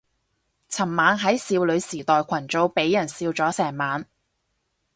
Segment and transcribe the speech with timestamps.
[0.67, 4.03] 尋晚喺少女時代群組俾人笑咗成晚